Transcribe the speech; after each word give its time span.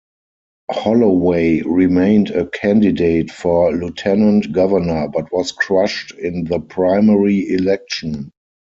Holloway 0.71 1.61
remained 1.61 2.31
a 2.31 2.47
candidate 2.47 3.29
for 3.29 3.71
lieutenant 3.71 4.51
governor 4.51 5.07
but 5.07 5.31
was 5.31 5.51
crushed 5.51 6.11
in 6.17 6.45
the 6.45 6.59
primary 6.59 7.47
election. 7.49 8.31